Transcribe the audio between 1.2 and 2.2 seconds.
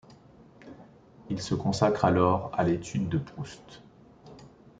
Il se consacre